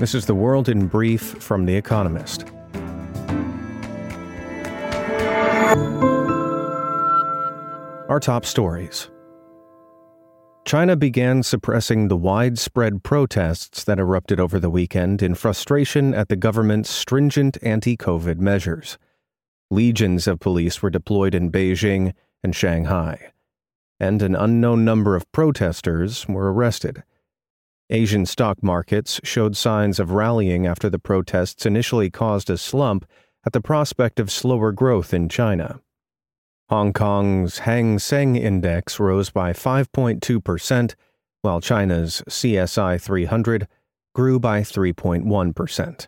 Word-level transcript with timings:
This 0.00 0.14
is 0.14 0.24
the 0.24 0.34
world 0.34 0.70
in 0.70 0.86
brief 0.86 1.20
from 1.20 1.66
The 1.66 1.76
Economist. 1.76 2.46
Our 8.08 8.18
top 8.18 8.46
stories. 8.46 9.10
China 10.64 10.96
began 10.96 11.42
suppressing 11.42 12.08
the 12.08 12.16
widespread 12.16 13.02
protests 13.02 13.84
that 13.84 13.98
erupted 13.98 14.40
over 14.40 14.58
the 14.58 14.70
weekend 14.70 15.20
in 15.20 15.34
frustration 15.34 16.14
at 16.14 16.30
the 16.30 16.36
government's 16.36 16.88
stringent 16.88 17.58
anti 17.62 17.94
COVID 17.94 18.38
measures. 18.38 18.96
Legions 19.70 20.26
of 20.26 20.40
police 20.40 20.80
were 20.80 20.88
deployed 20.88 21.34
in 21.34 21.52
Beijing 21.52 22.14
and 22.42 22.56
Shanghai, 22.56 23.32
and 24.00 24.22
an 24.22 24.34
unknown 24.34 24.82
number 24.82 25.14
of 25.14 25.30
protesters 25.30 26.26
were 26.26 26.50
arrested. 26.50 27.02
Asian 27.90 28.24
stock 28.24 28.62
markets 28.62 29.20
showed 29.24 29.56
signs 29.56 29.98
of 29.98 30.12
rallying 30.12 30.66
after 30.66 30.88
the 30.88 30.98
protests 30.98 31.66
initially 31.66 32.08
caused 32.08 32.48
a 32.48 32.56
slump 32.56 33.04
at 33.44 33.52
the 33.52 33.60
prospect 33.60 34.20
of 34.20 34.30
slower 34.30 34.70
growth 34.70 35.12
in 35.12 35.28
China. 35.28 35.80
Hong 36.68 36.92
Kong's 36.92 37.58
Hang 37.60 37.98
Seng 37.98 38.36
Index 38.36 39.00
rose 39.00 39.30
by 39.30 39.52
5.2%, 39.52 40.94
while 41.42 41.60
China's 41.60 42.22
CSI 42.28 43.00
300 43.00 43.66
grew 44.14 44.38
by 44.38 44.60
3.1%. 44.60 46.06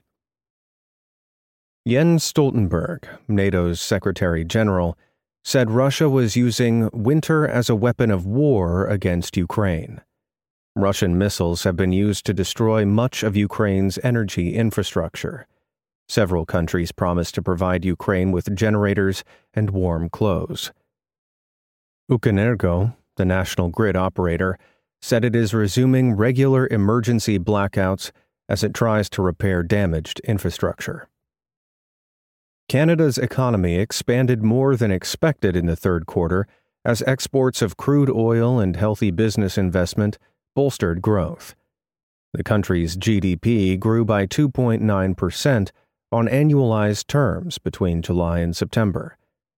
Jens 1.88 2.32
Stoltenberg, 2.32 3.08
NATO's 3.26 3.80
Secretary 3.80 4.44
General, 4.44 4.96
said 5.42 5.68
Russia 5.68 6.08
was 6.08 6.36
using 6.36 6.88
winter 6.92 7.48
as 7.48 7.68
a 7.68 7.74
weapon 7.74 8.12
of 8.12 8.24
war 8.24 8.86
against 8.86 9.36
Ukraine. 9.36 10.00
Russian 10.74 11.18
missiles 11.18 11.64
have 11.64 11.76
been 11.76 11.92
used 11.92 12.24
to 12.26 12.32
destroy 12.32 12.86
much 12.86 13.22
of 13.22 13.36
Ukraine's 13.36 13.98
energy 14.02 14.54
infrastructure. 14.54 15.46
Several 16.08 16.46
countries 16.46 16.92
promised 16.92 17.34
to 17.34 17.42
provide 17.42 17.84
Ukraine 17.84 18.32
with 18.32 18.54
generators 18.56 19.22
and 19.52 19.70
warm 19.70 20.08
clothes. 20.08 20.72
Ukrenergo, 22.10 22.96
the 23.16 23.24
national 23.24 23.68
grid 23.68 23.96
operator, 23.96 24.58
said 25.02 25.24
it 25.24 25.36
is 25.36 25.52
resuming 25.52 26.14
regular 26.14 26.66
emergency 26.68 27.38
blackouts 27.38 28.10
as 28.48 28.64
it 28.64 28.72
tries 28.72 29.10
to 29.10 29.22
repair 29.22 29.62
damaged 29.62 30.20
infrastructure. 30.20 31.08
Canada's 32.68 33.18
economy 33.18 33.74
expanded 33.76 34.42
more 34.42 34.74
than 34.76 34.90
expected 34.90 35.54
in 35.54 35.66
the 35.66 35.76
third 35.76 36.06
quarter 36.06 36.46
as 36.84 37.02
exports 37.02 37.60
of 37.60 37.76
crude 37.76 38.10
oil 38.10 38.58
and 38.58 38.76
healthy 38.76 39.10
business 39.10 39.58
investment 39.58 40.18
bolstered 40.54 41.02
growth. 41.02 41.54
The 42.32 42.44
country's 42.44 42.96
GDP 42.96 43.78
grew 43.78 44.04
by 44.04 44.26
2.9%, 44.26 45.70
on 46.12 46.28
annualized 46.28 47.06
terms 47.06 47.58
between 47.58 48.02
July 48.02 48.40
and 48.40 48.54
September, 48.54 49.16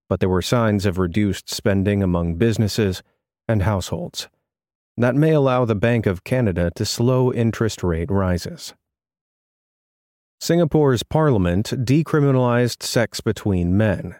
but 0.08 0.20
there 0.20 0.28
were 0.28 0.40
signs 0.40 0.86
of 0.86 0.98
reduced 0.98 1.50
spending 1.50 2.02
among 2.02 2.36
businesses 2.36 3.02
and 3.48 3.62
households. 3.62 4.28
That 4.96 5.16
may 5.16 5.32
allow 5.32 5.64
the 5.64 5.74
Bank 5.74 6.06
of 6.06 6.22
Canada 6.22 6.70
to 6.76 6.84
slow 6.84 7.32
interest 7.32 7.82
rate 7.82 8.10
rises. 8.10 8.72
Singapore's 10.40 11.02
parliament 11.02 11.70
decriminalized 11.84 12.82
sex 12.84 13.20
between 13.20 13.76
men, 13.76 14.14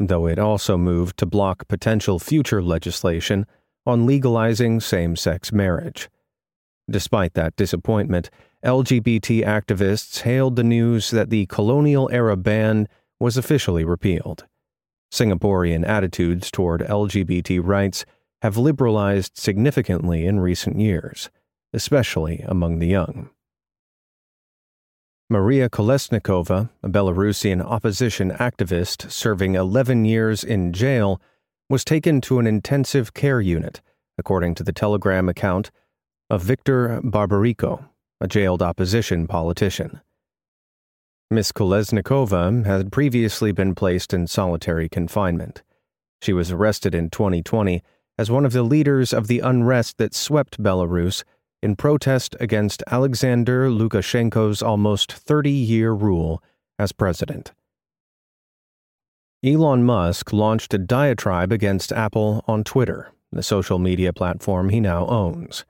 though 0.00 0.26
it 0.26 0.38
also 0.38 0.76
moved 0.76 1.16
to 1.18 1.26
block 1.26 1.68
potential 1.68 2.18
future 2.18 2.62
legislation 2.62 3.46
on 3.84 4.06
legalizing 4.06 4.80
same 4.80 5.14
sex 5.14 5.52
marriage. 5.52 6.08
Despite 6.88 7.34
that 7.34 7.56
disappointment, 7.56 8.30
LGBT 8.64 9.44
activists 9.44 10.22
hailed 10.22 10.56
the 10.56 10.64
news 10.64 11.10
that 11.10 11.30
the 11.30 11.46
colonial 11.46 12.08
era 12.12 12.36
ban 12.36 12.88
was 13.18 13.36
officially 13.36 13.84
repealed. 13.84 14.46
Singaporean 15.12 15.86
attitudes 15.86 16.50
toward 16.50 16.80
LGBT 16.82 17.60
rights 17.62 18.04
have 18.42 18.56
liberalized 18.56 19.36
significantly 19.36 20.26
in 20.26 20.40
recent 20.40 20.78
years, 20.78 21.30
especially 21.72 22.44
among 22.46 22.78
the 22.78 22.86
young. 22.86 23.30
Maria 25.28 25.68
Kolesnikova, 25.68 26.70
a 26.84 26.88
Belarusian 26.88 27.60
opposition 27.60 28.30
activist 28.30 29.10
serving 29.10 29.56
11 29.56 30.04
years 30.04 30.44
in 30.44 30.72
jail, 30.72 31.20
was 31.68 31.84
taken 31.84 32.20
to 32.20 32.38
an 32.38 32.46
intensive 32.46 33.12
care 33.12 33.40
unit, 33.40 33.80
according 34.18 34.54
to 34.54 34.62
the 34.62 34.72
Telegram 34.72 35.28
account 35.28 35.72
of 36.28 36.42
Victor 36.42 37.00
Babaryka, 37.02 37.88
a 38.20 38.26
jailed 38.26 38.62
opposition 38.62 39.26
politician. 39.26 40.00
Miss 41.30 41.52
Kolesnikova 41.52 42.64
had 42.64 42.92
previously 42.92 43.52
been 43.52 43.74
placed 43.74 44.12
in 44.14 44.26
solitary 44.26 44.88
confinement. 44.88 45.62
She 46.22 46.32
was 46.32 46.50
arrested 46.50 46.94
in 46.94 47.10
2020 47.10 47.82
as 48.18 48.30
one 48.30 48.44
of 48.44 48.52
the 48.52 48.62
leaders 48.62 49.12
of 49.12 49.26
the 49.26 49.40
unrest 49.40 49.98
that 49.98 50.14
swept 50.14 50.62
Belarus 50.62 51.24
in 51.62 51.76
protest 51.76 52.36
against 52.40 52.82
Alexander 52.86 53.68
Lukashenko's 53.68 54.62
almost 54.62 55.12
30 55.12 55.50
year 55.50 55.92
rule 55.92 56.42
as 56.78 56.92
president. 56.92 57.52
Elon 59.44 59.84
Musk 59.84 60.32
launched 60.32 60.74
a 60.74 60.78
diatribe 60.78 61.52
against 61.52 61.92
Apple 61.92 62.44
on 62.48 62.64
Twitter, 62.64 63.12
the 63.30 63.42
social 63.42 63.78
media 63.78 64.12
platform 64.12 64.70
he 64.70 64.80
now 64.80 65.06
owns. 65.06 65.64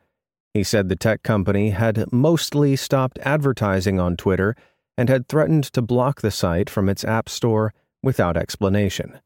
He 0.56 0.64
said 0.64 0.88
the 0.88 0.96
tech 0.96 1.22
company 1.22 1.68
had 1.68 2.10
mostly 2.10 2.76
stopped 2.76 3.18
advertising 3.18 4.00
on 4.00 4.16
Twitter 4.16 4.56
and 4.96 5.10
had 5.10 5.28
threatened 5.28 5.64
to 5.64 5.82
block 5.82 6.22
the 6.22 6.30
site 6.30 6.70
from 6.70 6.88
its 6.88 7.04
App 7.04 7.28
Store 7.28 7.74
without 8.02 8.38
explanation. 8.38 9.20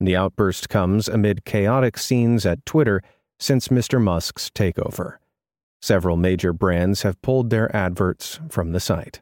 The 0.00 0.16
outburst 0.16 0.70
comes 0.70 1.08
amid 1.08 1.44
chaotic 1.44 1.98
scenes 1.98 2.46
at 2.46 2.64
Twitter 2.64 3.02
since 3.38 3.68
Mr. 3.68 4.02
Musk's 4.02 4.48
takeover. 4.48 5.18
Several 5.82 6.16
major 6.16 6.54
brands 6.54 7.02
have 7.02 7.20
pulled 7.20 7.50
their 7.50 7.68
adverts 7.76 8.40
from 8.48 8.72
the 8.72 8.80
site. 8.80 9.20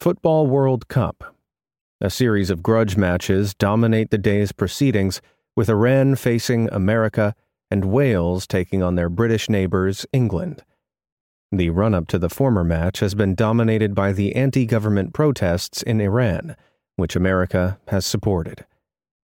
Football 0.00 0.48
World 0.48 0.88
Cup. 0.88 1.34
A 1.98 2.10
series 2.10 2.50
of 2.50 2.62
grudge 2.62 2.98
matches 2.98 3.54
dominate 3.54 4.10
the 4.10 4.18
day's 4.18 4.52
proceedings, 4.52 5.22
with 5.56 5.70
Iran 5.70 6.14
facing 6.16 6.68
America 6.70 7.34
and 7.72 7.86
Wales 7.86 8.46
taking 8.46 8.82
on 8.82 8.96
their 8.96 9.08
British 9.08 9.48
neighbours, 9.48 10.04
England. 10.12 10.62
The 11.50 11.70
run 11.70 11.94
up 11.94 12.06
to 12.08 12.18
the 12.18 12.28
former 12.28 12.64
match 12.64 13.00
has 13.00 13.14
been 13.14 13.34
dominated 13.34 13.94
by 13.94 14.12
the 14.12 14.36
anti 14.36 14.66
government 14.66 15.14
protests 15.14 15.82
in 15.82 15.98
Iran, 15.98 16.54
which 16.96 17.16
America 17.16 17.78
has 17.88 18.04
supported. 18.04 18.66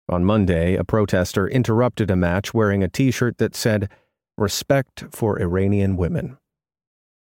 On 0.07 0.23
Monday, 0.23 0.75
a 0.75 0.83
protester 0.83 1.47
interrupted 1.47 2.11
a 2.11 2.15
match 2.15 2.53
wearing 2.53 2.83
a 2.83 2.87
t 2.87 3.09
shirt 3.09 3.39
that 3.39 3.55
said, 3.55 3.89
Respect 4.37 5.05
for 5.11 5.41
Iranian 5.41 5.97
women. 5.97 6.37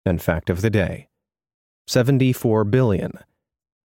And 0.05 0.21
fact 0.21 0.51
of 0.51 0.61
the 0.61 0.69
day 0.69 1.09
74 1.87 2.65
billion, 2.65 3.13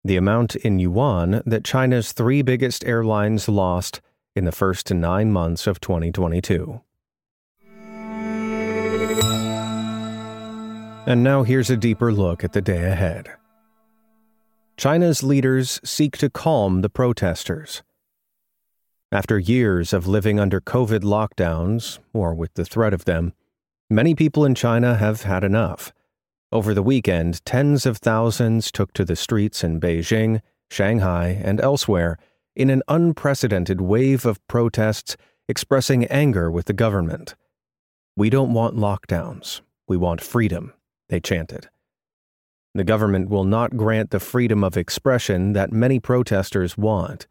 the 0.04 0.16
amount 0.16 0.54
in 0.54 0.78
yuan 0.78 1.42
that 1.44 1.64
China's 1.64 2.12
three 2.12 2.42
biggest 2.42 2.84
airlines 2.84 3.48
lost 3.48 4.00
in 4.36 4.44
the 4.44 4.52
first 4.52 4.94
nine 4.94 5.32
months 5.32 5.66
of 5.66 5.80
2022. 5.80 6.80
And 11.06 11.24
now 11.24 11.44
here's 11.44 11.70
a 11.70 11.78
deeper 11.78 12.12
look 12.12 12.44
at 12.44 12.52
the 12.52 12.60
day 12.60 12.84
ahead. 12.84 13.30
China's 14.76 15.22
leaders 15.22 15.80
seek 15.82 16.18
to 16.18 16.28
calm 16.28 16.82
the 16.82 16.90
protesters. 16.90 17.82
After 19.10 19.38
years 19.38 19.94
of 19.94 20.06
living 20.06 20.38
under 20.38 20.60
COVID 20.60 21.00
lockdowns, 21.00 21.98
or 22.12 22.34
with 22.34 22.52
the 22.52 22.66
threat 22.66 22.92
of 22.92 23.06
them, 23.06 23.32
many 23.88 24.14
people 24.14 24.44
in 24.44 24.54
China 24.54 24.96
have 24.96 25.22
had 25.22 25.42
enough. 25.42 25.92
Over 26.52 26.74
the 26.74 26.82
weekend, 26.82 27.44
tens 27.46 27.86
of 27.86 27.96
thousands 27.96 28.70
took 28.70 28.92
to 28.92 29.04
the 29.04 29.16
streets 29.16 29.64
in 29.64 29.80
Beijing, 29.80 30.42
Shanghai, 30.70 31.40
and 31.42 31.62
elsewhere 31.62 32.18
in 32.54 32.68
an 32.68 32.82
unprecedented 32.88 33.80
wave 33.80 34.26
of 34.26 34.46
protests 34.48 35.16
expressing 35.48 36.04
anger 36.06 36.50
with 36.50 36.66
the 36.66 36.72
government. 36.74 37.34
We 38.16 38.28
don't 38.28 38.52
want 38.52 38.76
lockdowns. 38.76 39.62
We 39.88 39.96
want 39.96 40.20
freedom 40.20 40.74
they 41.10 41.20
chanted. 41.20 41.68
The 42.74 42.84
government 42.84 43.28
will 43.28 43.44
not 43.44 43.76
grant 43.76 44.10
the 44.10 44.20
freedom 44.20 44.62
of 44.62 44.76
expression 44.76 45.52
that 45.54 45.72
many 45.72 45.98
protesters 45.98 46.78
want, 46.78 47.26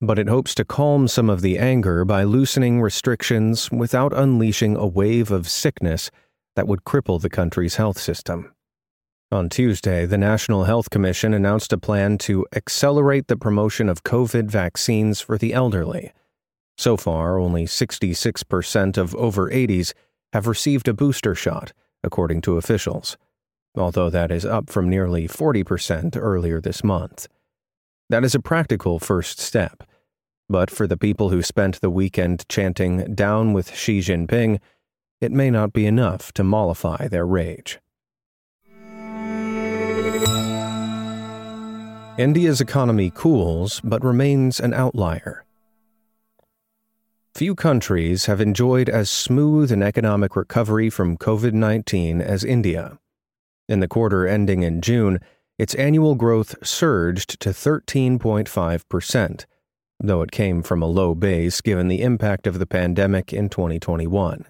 but 0.00 0.18
it 0.18 0.28
hopes 0.28 0.54
to 0.56 0.64
calm 0.64 1.06
some 1.06 1.28
of 1.28 1.42
the 1.42 1.58
anger 1.58 2.04
by 2.04 2.24
loosening 2.24 2.80
restrictions 2.80 3.70
without 3.70 4.16
unleashing 4.16 4.74
a 4.74 4.86
wave 4.86 5.30
of 5.30 5.48
sickness 5.48 6.10
that 6.56 6.66
would 6.66 6.84
cripple 6.84 7.20
the 7.20 7.28
country's 7.28 7.76
health 7.76 7.98
system. 7.98 8.54
On 9.30 9.48
Tuesday, 9.48 10.06
the 10.06 10.18
National 10.18 10.64
Health 10.64 10.90
Commission 10.90 11.34
announced 11.34 11.72
a 11.72 11.78
plan 11.78 12.16
to 12.18 12.46
accelerate 12.54 13.26
the 13.26 13.36
promotion 13.36 13.88
of 13.88 14.04
COVID 14.04 14.50
vaccines 14.50 15.20
for 15.20 15.36
the 15.36 15.52
elderly. 15.52 16.12
So 16.78 16.96
far, 16.96 17.38
only 17.38 17.66
66% 17.66 18.96
of 18.96 19.14
over 19.16 19.50
80s 19.50 19.92
have 20.32 20.46
received 20.46 20.88
a 20.88 20.94
booster 20.94 21.34
shot 21.34 21.72
according 22.04 22.42
to 22.42 22.56
officials. 22.56 23.16
although 23.76 24.08
that 24.08 24.30
is 24.30 24.44
up 24.44 24.70
from 24.70 24.88
nearly 24.88 25.26
40% 25.26 26.16
earlier 26.16 26.60
this 26.60 26.84
month. 26.84 27.26
That 28.08 28.22
is 28.22 28.34
a 28.34 28.40
practical 28.40 29.00
first 29.00 29.40
step. 29.40 29.82
But 30.48 30.70
for 30.70 30.86
the 30.86 30.96
people 30.96 31.30
who 31.30 31.42
spent 31.42 31.80
the 31.80 31.90
weekend 31.90 32.48
chanting 32.48 33.14
down 33.14 33.52
with 33.52 33.74
Xi 33.74 33.98
Jinping, 33.98 34.60
it 35.20 35.32
may 35.32 35.50
not 35.50 35.72
be 35.72 35.86
enough 35.86 36.32
to 36.34 36.44
mollify 36.44 37.08
their 37.08 37.26
rage. 37.26 37.80
India's 42.16 42.60
economy 42.60 43.10
cools 43.12 43.80
but 43.82 44.04
remains 44.04 44.60
an 44.60 44.72
outlier. 44.72 45.44
Few 47.34 47.56
countries 47.56 48.26
have 48.26 48.40
enjoyed 48.40 48.88
as 48.88 49.10
smooth 49.10 49.72
an 49.72 49.82
economic 49.82 50.36
recovery 50.36 50.88
from 50.88 51.16
COVID 51.16 51.52
19 51.52 52.20
as 52.20 52.44
India. 52.44 53.00
In 53.68 53.80
the 53.80 53.88
quarter 53.88 54.24
ending 54.24 54.62
in 54.62 54.80
June, 54.80 55.18
its 55.58 55.74
annual 55.74 56.14
growth 56.14 56.54
surged 56.64 57.40
to 57.40 57.48
13.5%, 57.48 59.46
though 59.98 60.22
it 60.22 60.30
came 60.30 60.62
from 60.62 60.80
a 60.80 60.86
low 60.86 61.12
base 61.16 61.60
given 61.60 61.88
the 61.88 62.02
impact 62.02 62.46
of 62.46 62.60
the 62.60 62.66
pandemic 62.66 63.32
in 63.32 63.48
2021. 63.48 64.44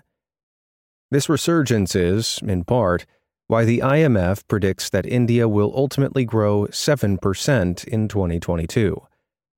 This 1.11 1.31
resurgence 1.31 1.97
is, 1.97 2.39
in 2.43 2.65
part, 2.65 3.07
why 3.47 3.65
the 3.65 3.79
IMF 3.79 4.47
predicts 4.47 4.91
that 4.91 5.07
India 5.07 5.49
will 5.49 5.73
ultimately 5.75 6.27
grow 6.27 6.67
7% 6.67 7.85
in 7.87 8.09
2022, 8.09 9.03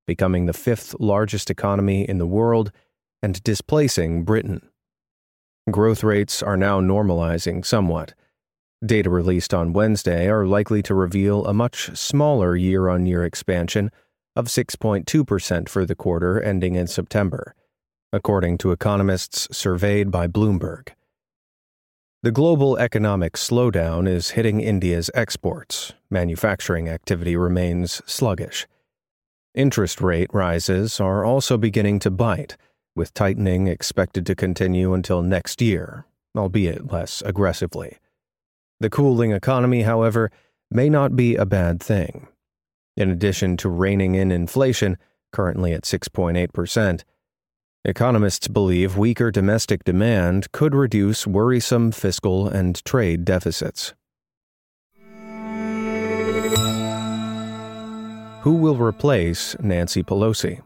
becoming 0.07 0.47
the 0.47 0.53
fifth 0.53 0.95
largest 1.01 1.51
economy 1.51 2.09
in 2.09 2.19
the 2.19 2.27
world 2.27 2.71
and 3.23 3.43
displacing 3.43 4.25
Britain. 4.25 4.69
Growth 5.71 6.05
rates 6.05 6.43
are 6.43 6.57
now 6.57 6.81
normalizing 6.81 7.65
somewhat. 7.65 8.15
Data 8.85 9.11
released 9.11 9.53
on 9.53 9.73
Wednesday 9.73 10.29
are 10.29 10.47
likely 10.47 10.83
to 10.83 10.95
reveal 10.95 11.45
a 11.47 11.55
much 11.55 11.97
smaller 11.97 12.55
year 12.55 12.89
on 12.89 13.07
year 13.07 13.25
expansion 13.25 13.91
of 14.37 14.47
6.2% 14.47 15.69
for 15.69 15.85
the 15.85 15.95
quarter 15.95 16.41
ending 16.41 16.75
in 16.75 16.87
September, 16.87 17.55
according 18.13 18.59
to 18.59 18.71
economists 18.71 19.49
surveyed 19.51 20.11
by 20.11 20.29
Bloomberg. 20.29 20.91
The 22.23 22.31
global 22.31 22.77
economic 22.77 23.33
slowdown 23.33 24.09
is 24.09 24.31
hitting 24.31 24.61
India's 24.61 25.11
exports. 25.15 25.95
Manufacturing 26.11 26.89
activity 26.89 27.37
remains 27.37 28.03
sluggish. 28.07 28.67
Interest 29.55 30.01
rate 30.01 30.29
rises 30.33 31.01
are 31.01 31.25
also 31.25 31.57
beginning 31.57 31.99
to 32.01 32.11
bite 32.11 32.57
with 32.97 33.15
tightening 33.15 33.67
expected 33.67 34.27
to 34.27 34.35
continue 34.35 34.95
until 34.95 35.23
next 35.23 35.61
year, 35.61 36.07
albeit 36.37 36.91
less 36.91 37.23
aggressively. 37.23 37.99
The 38.81 38.91
cooling 38.91 39.33
economy, 39.33 39.83
however, 39.83 40.31
may 40.71 40.89
not 40.89 41.15
be 41.15 41.37
a 41.37 41.47
bad 41.47 41.81
thing. 41.81 42.29
In 42.97 43.11
addition 43.11 43.57
to 43.59 43.69
reining 43.69 44.15
in 44.15 44.33
inflation, 44.33 44.99
currently 45.33 45.73
at 45.73 45.83
6.8%, 45.83 47.05
economists 47.85 48.49
believe 48.49 48.97
weaker 48.97 49.31
domestic 49.31 49.85
demand 49.85 50.51
could 50.53 50.75
reduce 50.75 51.27
worrisome 51.27 51.93
fiscal 51.93 52.49
and 52.49 52.83
trade 52.85 53.25
deficits. 53.25 53.95
Who 58.43 58.55
will 58.55 58.77
replace 58.77 59.57
Nancy 59.61 60.03
Pelosi? 60.03 60.63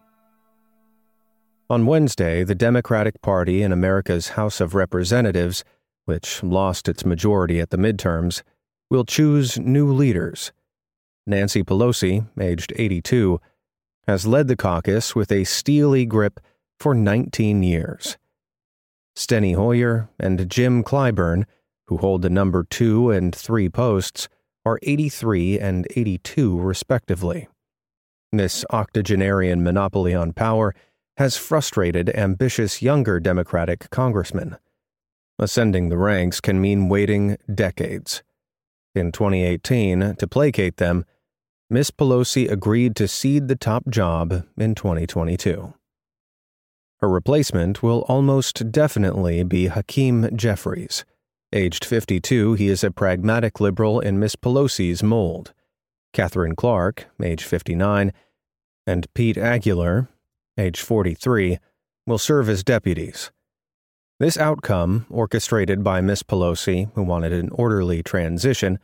On 1.70 1.87
Wednesday, 1.87 2.43
the 2.43 2.56
Democratic 2.56 3.22
Party 3.22 3.62
in 3.62 3.70
America's 3.70 4.31
House 4.31 4.61
of 4.61 4.75
Representatives, 4.75 5.62
which 6.05 6.43
lost 6.43 6.88
its 6.88 7.06
majority 7.06 7.61
at 7.61 7.70
the 7.70 7.76
midterms, 7.76 8.43
will 8.90 9.05
choose 9.05 9.56
new 9.56 9.93
leaders. 9.93 10.50
Nancy 11.28 11.62
Pelosi, 11.62 12.26
aged 12.40 12.72
82, 12.75 13.40
has 14.08 14.26
led 14.26 14.49
the 14.49 14.56
caucus 14.56 15.14
with 15.14 15.31
a 15.31 15.44
steely 15.44 16.05
grip 16.05 16.40
for 16.81 16.93
19 16.93 17.62
years. 17.62 18.19
Steny 19.14 19.55
Hoyer 19.55 20.08
and 20.19 20.50
Jim 20.50 20.82
Clyburn, 20.82 21.44
who 21.87 21.99
hold 21.99 22.22
the 22.22 22.31
number 22.31 22.64
two 22.64 23.12
and 23.12 23.32
three 23.32 23.69
posts, 23.69 24.28
are 24.64 24.81
83 24.82 25.61
and 25.61 25.87
82 25.94 26.58
respectively. 26.58 27.46
This 28.32 28.64
octogenarian 28.70 29.62
monopoly 29.62 30.17
on 30.17 30.32
power 30.32 30.75
has 31.17 31.37
frustrated 31.37 32.11
ambitious 32.11 32.83
younger 32.83 33.21
Democratic 33.21 33.91
congressmen. 33.91 34.57
Ascending 35.39 35.89
the 35.89 35.99
ranks 35.99 36.41
can 36.41 36.61
mean 36.61 36.89
waiting 36.89 37.37
decades. 37.53 38.23
In 38.95 39.12
2018, 39.12 40.17
to 40.17 40.27
placate 40.27 40.77
them, 40.77 41.05
Ms. 41.69 41.93
Pelosi 41.93 42.51
agreed 42.51 42.97
to 42.97 43.07
cede 43.07 43.49
the 43.49 43.57
top 43.57 43.89
job 43.89 44.45
in 44.57 44.75
2022. 44.75 45.73
Her 47.01 47.09
replacement 47.09 47.83
will 47.83 48.01
almost 48.09 48.73
definitely 48.73 49.43
be 49.45 49.69
Hakeem 49.69 50.37
Jeffries. 50.37 51.05
Aged 51.53 51.85
52, 51.85 52.55
he 52.55 52.69
is 52.69 52.85
a 52.85 52.91
pragmatic 52.91 53.61
liberal 53.61 54.01
in 54.01 54.19
Ms. 54.19 54.37
Pelosi's 54.37 55.03
mold. 55.03 55.55
Katherine 56.13 56.56
Clark, 56.56 57.06
age 57.23 57.45
59, 57.45 58.13
and 58.87 59.15
Pete 59.15 59.39
Aguilar, 59.39 60.09
age 60.61 60.81
43, 60.81 61.59
will 62.07 62.19
serve 62.19 62.49
as 62.49 62.62
deputies. 62.62 63.33
This 64.19 64.37
outcome, 64.37 65.07
orchestrated 65.09 65.83
by 65.83 66.01
Miss 66.01 66.23
Pelosi, 66.23 66.93
who 66.95 67.03
wanted 67.03 67.33
an 67.33 67.49
orderly 67.51 68.03
transition, 68.03 68.79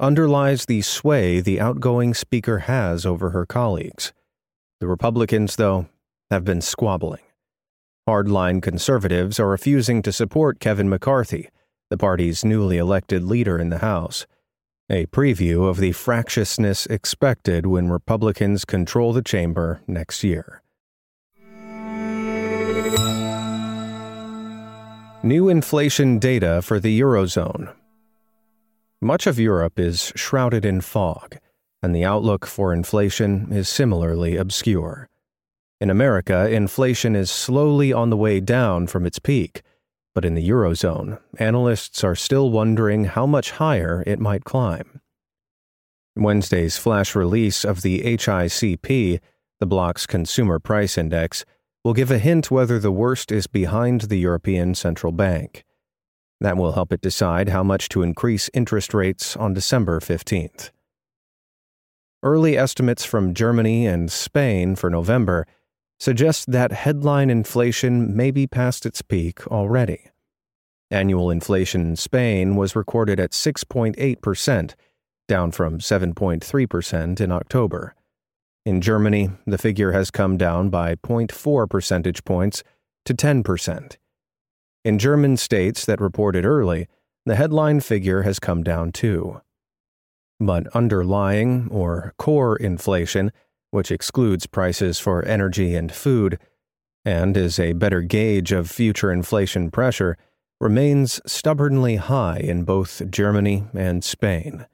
underlies 0.00 0.64
the 0.64 0.80
sway 0.80 1.40
the 1.40 1.60
outgoing 1.60 2.14
Speaker 2.14 2.60
has 2.60 3.04
over 3.04 3.30
her 3.30 3.44
colleagues. 3.44 4.12
The 4.80 4.86
Republicans, 4.86 5.56
though, 5.56 5.88
have 6.30 6.44
been 6.44 6.60
squabbling. 6.60 7.20
Hardline 8.08 8.62
conservatives 8.62 9.38
are 9.38 9.48
refusing 9.48 10.00
to 10.02 10.12
support 10.12 10.60
Kevin 10.60 10.88
McCarthy, 10.88 11.50
the 11.90 11.98
party's 11.98 12.44
newly 12.44 12.78
elected 12.78 13.22
leader 13.24 13.58
in 13.58 13.68
the 13.68 13.78
House. 13.78 14.26
A 14.88 15.04
preview 15.06 15.68
of 15.68 15.76
the 15.76 15.92
fractiousness 15.92 16.86
expected 16.86 17.66
when 17.66 17.90
Republicans 17.90 18.64
control 18.64 19.12
the 19.12 19.20
chamber 19.20 19.82
next 19.86 20.24
year. 20.24 20.62
New 25.24 25.48
inflation 25.48 26.20
data 26.20 26.62
for 26.62 26.78
the 26.78 27.00
Eurozone. 27.00 27.74
Much 29.00 29.26
of 29.26 29.36
Europe 29.36 29.76
is 29.76 30.12
shrouded 30.14 30.64
in 30.64 30.80
fog, 30.80 31.38
and 31.82 31.92
the 31.92 32.04
outlook 32.04 32.46
for 32.46 32.72
inflation 32.72 33.52
is 33.52 33.68
similarly 33.68 34.36
obscure. 34.36 35.08
In 35.80 35.90
America, 35.90 36.48
inflation 36.48 37.16
is 37.16 37.32
slowly 37.32 37.92
on 37.92 38.10
the 38.10 38.16
way 38.16 38.38
down 38.38 38.86
from 38.86 39.04
its 39.04 39.18
peak, 39.18 39.62
but 40.14 40.24
in 40.24 40.34
the 40.34 40.48
Eurozone, 40.48 41.18
analysts 41.36 42.04
are 42.04 42.14
still 42.14 42.50
wondering 42.52 43.06
how 43.06 43.26
much 43.26 43.50
higher 43.50 44.04
it 44.06 44.20
might 44.20 44.44
climb. 44.44 45.00
Wednesday's 46.14 46.78
flash 46.78 47.16
release 47.16 47.64
of 47.64 47.82
the 47.82 48.02
HICP, 48.02 49.18
the 49.58 49.66
bloc's 49.66 50.06
consumer 50.06 50.60
price 50.60 50.96
index, 50.96 51.44
will 51.88 51.94
give 51.94 52.10
a 52.10 52.18
hint 52.18 52.50
whether 52.50 52.78
the 52.78 52.92
worst 52.92 53.32
is 53.32 53.46
behind 53.46 54.02
the 54.02 54.18
European 54.18 54.74
Central 54.74 55.10
Bank. 55.10 55.64
That 56.38 56.58
will 56.58 56.72
help 56.72 56.92
it 56.92 57.00
decide 57.00 57.48
how 57.48 57.62
much 57.62 57.88
to 57.88 58.02
increase 58.02 58.50
interest 58.52 58.92
rates 58.92 59.34
on 59.38 59.54
December 59.54 59.98
15th. 59.98 60.68
Early 62.22 62.58
estimates 62.58 63.06
from 63.06 63.32
Germany 63.32 63.86
and 63.86 64.12
Spain 64.12 64.76
for 64.76 64.90
November 64.90 65.46
suggest 65.98 66.52
that 66.52 66.72
headline 66.72 67.30
inflation 67.30 68.14
may 68.14 68.32
be 68.32 68.46
past 68.46 68.84
its 68.84 69.00
peak 69.00 69.46
already. 69.46 70.10
Annual 70.90 71.30
inflation 71.30 71.80
in 71.80 71.96
Spain 71.96 72.54
was 72.54 72.76
recorded 72.76 73.18
at 73.18 73.30
6.8%, 73.30 74.74
down 75.26 75.52
from 75.52 75.78
7.3% 75.78 77.18
in 77.18 77.32
October. 77.32 77.94
In 78.66 78.80
Germany, 78.80 79.30
the 79.46 79.58
figure 79.58 79.92
has 79.92 80.10
come 80.10 80.36
down 80.36 80.68
by 80.68 80.94
0.4 80.96 81.68
percentage 81.70 82.24
points 82.24 82.62
to 83.04 83.14
10%. 83.14 83.96
In 84.84 84.98
German 84.98 85.36
states 85.36 85.84
that 85.86 86.00
reported 86.00 86.44
early, 86.44 86.86
the 87.24 87.36
headline 87.36 87.80
figure 87.80 88.22
has 88.22 88.38
come 88.38 88.62
down 88.62 88.92
too. 88.92 89.40
But 90.40 90.66
underlying, 90.68 91.68
or 91.70 92.14
core 92.18 92.56
inflation, 92.56 93.32
which 93.70 93.90
excludes 93.90 94.46
prices 94.46 94.98
for 94.98 95.24
energy 95.24 95.74
and 95.74 95.92
food, 95.92 96.38
and 97.04 97.36
is 97.36 97.58
a 97.58 97.72
better 97.72 98.02
gauge 98.02 98.52
of 98.52 98.70
future 98.70 99.10
inflation 99.10 99.70
pressure, 99.70 100.16
remains 100.60 101.20
stubbornly 101.26 101.96
high 101.96 102.38
in 102.38 102.64
both 102.64 103.02
Germany 103.10 103.64
and 103.74 104.04
Spain. 104.04 104.66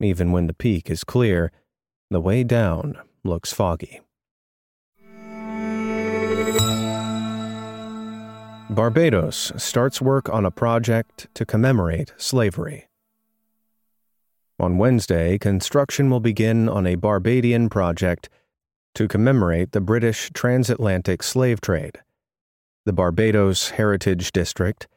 Even 0.00 0.32
when 0.32 0.46
the 0.46 0.54
peak 0.54 0.90
is 0.90 1.04
clear, 1.04 1.52
the 2.10 2.20
way 2.20 2.44
down 2.44 2.98
looks 3.24 3.52
foggy. 3.52 4.00
Barbados 8.70 9.52
starts 9.56 10.00
work 10.00 10.28
on 10.30 10.46
a 10.46 10.50
project 10.50 11.28
to 11.34 11.44
commemorate 11.44 12.12
slavery. 12.16 12.88
On 14.58 14.78
Wednesday, 14.78 15.38
construction 15.38 16.08
will 16.08 16.20
begin 16.20 16.68
on 16.68 16.86
a 16.86 16.94
Barbadian 16.94 17.68
project 17.68 18.30
to 18.94 19.08
commemorate 19.08 19.72
the 19.72 19.80
British 19.80 20.30
transatlantic 20.32 21.22
slave 21.22 21.60
trade. 21.60 22.00
The 22.86 22.92
Barbados 22.92 23.70
Heritage 23.70 24.32
District, 24.32 24.88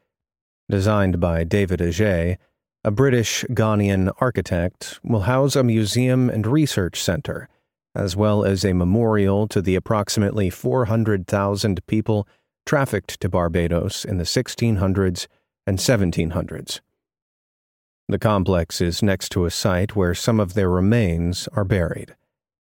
designed 0.70 1.20
by 1.20 1.44
David 1.44 1.80
Adjaye, 1.80 2.38
a 2.84 2.92
British 2.92 3.44
Ghanaian 3.50 4.12
architect, 4.22 5.00
will 5.04 5.22
house 5.22 5.56
a 5.56 5.64
museum 5.64 6.30
and 6.30 6.46
research 6.46 7.02
center, 7.02 7.50
as 7.96 8.16
well 8.16 8.44
as 8.44 8.66
a 8.66 8.74
memorial 8.74 9.48
to 9.48 9.62
the 9.62 9.76
approximately 9.76 10.50
400,000 10.50 11.86
people 11.88 12.28
trafficked 12.66 13.20
to 13.22 13.30
Barbados 13.30 14.04
in 14.04 14.18
the 14.18 14.24
1600s 14.24 15.28
and 15.66 15.80
1700s. 15.80 16.82
The 18.08 18.20
complex 18.20 18.82
is 18.82 19.02
next 19.02 19.30
to 19.30 19.46
a 19.46 19.52
site 19.52 19.96
where 19.96 20.14
some 20.14 20.40
of 20.40 20.54
their 20.54 20.70
remains 20.70 21.48
are 21.54 21.64
buried. 21.64 22.16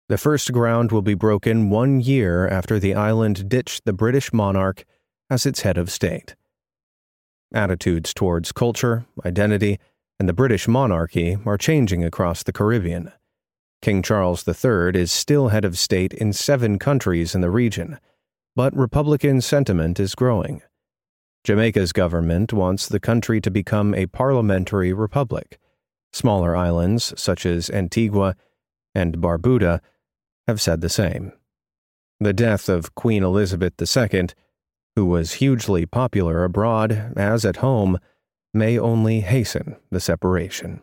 The 0.09 0.19
first 0.19 0.53
ground 0.53 0.91
will 0.91 1.03
be 1.03 1.15
broken 1.15 1.71
one 1.71 2.01
year 2.01 2.49
after 2.49 2.79
the 2.79 2.95
island 2.95 3.49
ditched 3.49 3.85
the 3.85 3.93
British 3.93 4.33
monarch 4.33 4.85
as 5.31 5.45
its 5.45 5.61
head 5.61 5.77
of 5.77 5.91
state. 5.91 6.35
Attitudes 7.53 8.15
towards 8.15 8.53
culture, 8.53 9.05
identity, 9.25 9.79
and 10.19 10.29
the 10.29 10.33
British 10.33 10.67
monarchy 10.67 11.37
are 11.45 11.59
changing 11.59 12.05
across 12.05 12.43
the 12.43 12.53
Caribbean. 12.53 13.13
King 13.81 14.03
Charles 14.03 14.47
III 14.47 15.01
is 15.01 15.13
still 15.13 15.49
head 15.49 15.65
of 15.65 15.79
state 15.79 16.13
in 16.13 16.33
seven 16.33 16.79
countries 16.79 17.35
in 17.35 17.41
the 17.41 17.51
region, 17.51 17.99
but 18.57 18.77
Republican 18.77 19.41
sentiment 19.41 20.01
is 20.01 20.15
growing. 20.15 20.63
Jamaica's 21.45 21.93
government 21.93 22.53
wants 22.53 22.89
the 22.89 23.01
country 23.01 23.41
to 23.41 23.51
become 23.51 23.95
a 23.95 24.07
parliamentary 24.07 24.93
republic. 24.93 25.59
Smaller 26.13 26.57
islands, 26.57 27.15
such 27.17 27.47
as 27.47 27.71
Antigua 27.71 28.35
and 28.95 29.19
Barbuda, 29.19 29.81
have 30.49 30.61
said 30.61 30.81
the 30.81 30.89
same. 30.89 31.33
The 32.19 32.33
death 32.33 32.69
of 32.69 32.95
Queen 32.97 33.23
Elizabeth 33.23 33.75
II, 33.81 34.29
who 34.97 35.07
was 35.07 35.35
hugely 35.35 35.87
popular 35.87 36.43
abroad 36.43 37.13
as 37.17 37.45
at 37.45 37.57
home, 37.57 37.99
may 38.53 38.79
only 38.79 39.21
hasten 39.21 39.77
the 39.91 40.01
separation. 40.01 40.83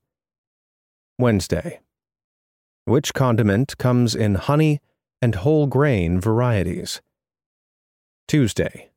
Wednesday. 1.21 1.79
Which 2.85 3.13
condiment 3.13 3.77
comes 3.77 4.15
in 4.15 4.35
honey, 4.35 4.81
and 5.21 5.35
whole 5.35 5.67
grain 5.67 6.19
varieties. 6.19 7.01
Tuesday. 8.27 8.89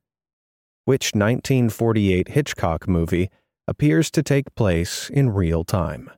Which 0.87 1.15
1948 1.15 2.29
Hitchcock 2.29 2.89
movie 2.89 3.31
appears 3.69 4.11
to 4.13 4.23
take 4.23 4.55
place 4.55 5.11
in 5.11 5.31
real 5.31 5.65
time? 5.65 6.11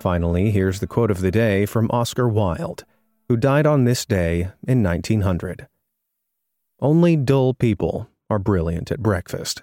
Finally, 0.00 0.50
here's 0.50 0.80
the 0.80 0.86
quote 0.86 1.10
of 1.10 1.20
the 1.20 1.30
day 1.30 1.64
from 1.64 1.88
Oscar 1.90 2.28
Wilde, 2.28 2.84
who 3.28 3.36
died 3.36 3.66
on 3.66 3.84
this 3.84 4.04
day 4.04 4.50
in 4.66 4.82
1900. 4.82 5.68
Only 6.80 7.16
dull 7.16 7.54
people 7.54 8.08
are 8.28 8.40
brilliant 8.40 8.90
at 8.90 9.00
breakfast. 9.00 9.62